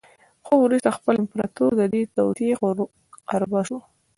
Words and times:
خو 0.45 0.53
وروسته 0.65 0.89
خپله 0.97 1.17
امپراتور 1.21 1.71
د 1.77 1.81
دې 1.93 2.01
توطیې 2.15 2.53
قربا 3.29 3.61
شو 3.67 3.77